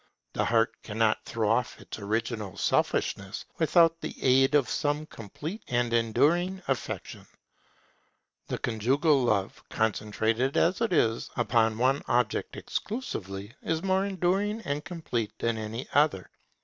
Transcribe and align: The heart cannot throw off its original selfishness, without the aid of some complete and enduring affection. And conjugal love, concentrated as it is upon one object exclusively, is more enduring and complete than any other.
The 0.33 0.45
heart 0.45 0.73
cannot 0.81 1.23
throw 1.25 1.47
off 1.51 1.79
its 1.79 1.99
original 1.99 2.57
selfishness, 2.57 3.45
without 3.59 4.01
the 4.01 4.15
aid 4.19 4.55
of 4.55 4.67
some 4.67 5.05
complete 5.05 5.61
and 5.67 5.93
enduring 5.93 6.59
affection. 6.67 7.27
And 8.49 8.59
conjugal 8.63 9.21
love, 9.21 9.63
concentrated 9.69 10.57
as 10.57 10.81
it 10.81 10.91
is 10.91 11.29
upon 11.37 11.77
one 11.77 12.01
object 12.07 12.55
exclusively, 12.57 13.53
is 13.61 13.83
more 13.83 14.03
enduring 14.07 14.61
and 14.61 14.83
complete 14.83 15.33
than 15.37 15.55
any 15.59 15.87
other. 15.93 16.31